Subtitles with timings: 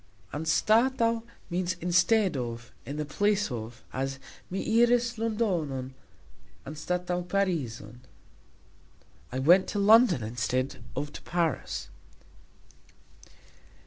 [0.33, 1.21] "Anstataux"
[1.51, 4.17] means "instead of, in the place" of, as
[4.49, 5.91] "Mi iris Londonon
[6.65, 7.99] anstataux Parizon",
[9.31, 11.89] I went to London instead of to Paris.